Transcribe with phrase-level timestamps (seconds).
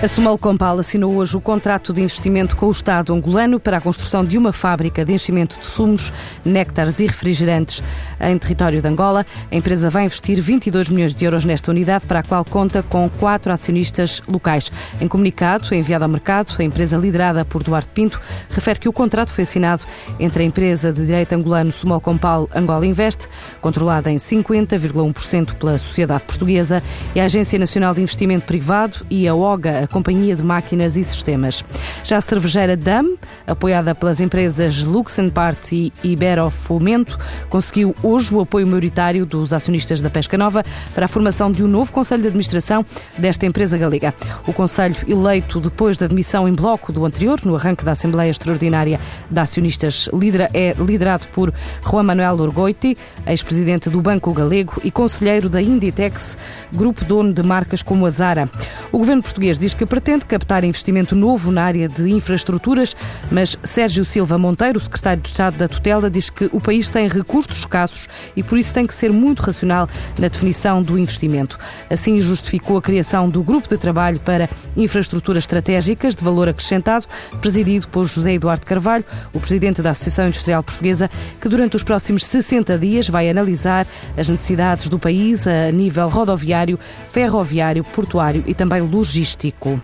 [0.00, 3.80] A Sumal Compal assinou hoje o contrato de investimento com o Estado angolano para a
[3.80, 6.12] construção de uma fábrica de enchimento de sumos,
[6.44, 7.82] néctares e refrigerantes
[8.20, 9.26] em território de Angola.
[9.50, 13.10] A empresa vai investir 22 milhões de euros nesta unidade, para a qual conta com
[13.10, 14.70] quatro acionistas locais.
[15.00, 18.20] Em comunicado enviado ao mercado, a empresa liderada por Duarte Pinto
[18.50, 19.82] refere que o contrato foi assinado
[20.20, 23.28] entre a empresa de direito angolano Sumal Compal Angola Invest,
[23.60, 26.84] controlada em 50,1% pela sociedade portuguesa,
[27.16, 31.64] e a Agência Nacional de Investimento Privado e a OGA, Companhia de Máquinas e Sistemas.
[32.04, 38.66] Já a cervejeira DAM, apoiada pelas empresas Luxenpart e Ibero Fomento, conseguiu hoje o apoio
[38.66, 40.62] maioritário dos acionistas da Pesca Nova
[40.94, 42.84] para a formação de um novo Conselho de Administração
[43.16, 44.14] desta empresa galega.
[44.46, 49.00] O Conselho, eleito depois da demissão em bloco do anterior, no arranque da Assembleia Extraordinária
[49.30, 50.08] de Acionistas,
[50.52, 52.96] é liderado por Juan Manuel Orgoiti,
[53.26, 56.36] ex-presidente do Banco Galego e conselheiro da Inditex,
[56.72, 58.48] grupo dono de marcas como a Zara.
[58.90, 62.96] O governo português diz que pretende captar investimento novo na área de infraestruturas,
[63.30, 67.58] mas Sérgio Silva Monteiro, secretário de Estado da Tutela, diz que o país tem recursos
[67.58, 69.86] escassos e por isso tem que ser muito racional
[70.18, 71.58] na definição do investimento.
[71.90, 77.06] Assim, justificou a criação do Grupo de Trabalho para Infraestruturas Estratégicas de Valor Acrescentado,
[77.42, 79.04] presidido por José Eduardo Carvalho,
[79.34, 84.30] o presidente da Associação Industrial Portuguesa, que durante os próximos 60 dias vai analisar as
[84.30, 86.78] necessidades do país a nível rodoviário,
[87.12, 89.80] ferroviário, portuário e também logístico.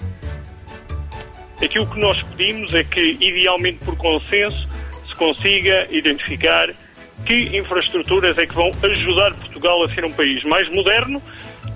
[1.63, 4.69] Aquilo que nós pedimos é que, idealmente por consenso,
[5.09, 6.69] se consiga identificar
[7.25, 11.23] que infraestruturas é que vão ajudar Portugal a ser um país mais moderno,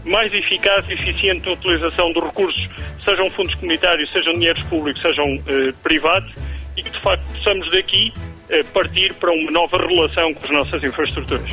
[0.05, 2.69] mais eficaz e eficiente na utilização dos recursos,
[3.05, 6.33] sejam fundos comunitários, sejam dinheiros públicos, sejam eh, privados,
[6.77, 8.13] e que de facto possamos daqui
[8.51, 11.49] eh, partir para uma nova relação com as nossas infraestruturas.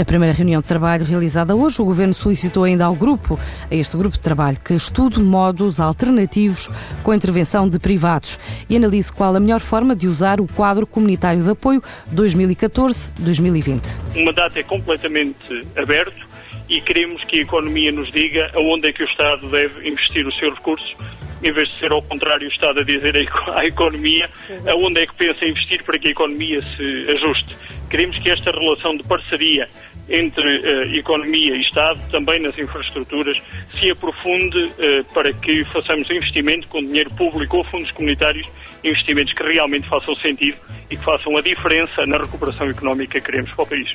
[0.00, 3.38] Na primeira reunião de trabalho realizada hoje, o Governo solicitou ainda ao grupo,
[3.70, 6.70] a este grupo de trabalho, que estude modos alternativos
[7.02, 8.40] com a intervenção de privados
[8.70, 11.82] e analise qual a melhor forma de usar o quadro comunitário de apoio
[12.14, 13.82] 2014-2020.
[14.16, 16.26] O mandato é completamente aberto
[16.66, 20.34] e queremos que a economia nos diga aonde é que o Estado deve investir os
[20.38, 20.96] seus recursos
[21.42, 23.16] em vez de ser ao contrário o Estado a dizer
[23.54, 24.30] à economia
[24.66, 27.54] aonde é que pensa investir para que a economia se ajuste.
[27.90, 29.68] Queremos que esta relação de parceria
[30.10, 33.40] entre uh, economia e Estado, também nas infraestruturas,
[33.78, 38.46] se aprofunde uh, para que façamos investimento com dinheiro público ou fundos comunitários,
[38.82, 40.56] investimentos que realmente façam sentido
[40.90, 43.88] e que façam a diferença na recuperação económica que queremos para o país.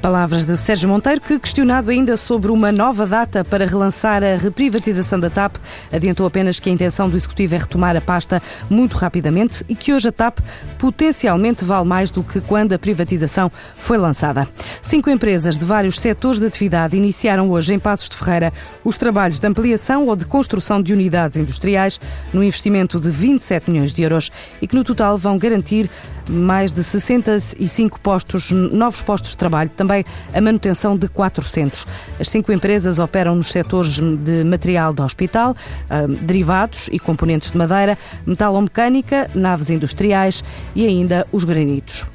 [0.00, 5.20] Palavras de Sérgio Monteiro, que, questionado ainda sobre uma nova data para relançar a reprivatização
[5.20, 5.56] da TAP,
[5.92, 9.92] adiantou apenas que a intenção do Executivo é retomar a pasta muito rapidamente e que
[9.92, 10.38] hoje a TAP
[10.78, 14.48] potencialmente vale mais do que quando a privatização foi lançada.
[14.80, 18.52] Cinco empresas de vários setores de atividade iniciaram hoje em Passos de Ferreira
[18.84, 21.98] os trabalhos de ampliação ou de construção de unidades industriais
[22.32, 24.30] no investimento de 27 milhões de euros
[24.60, 25.90] e que no total vão garantir
[26.28, 31.86] mais de 65 postos, novos postos de trabalho, também a manutenção de 400.
[32.18, 35.56] As cinco empresas operam nos setores de material de hospital,
[35.88, 37.96] ah, derivados e componentes de madeira,
[38.26, 42.06] metalomecânica, naves industriais e ainda os granitos.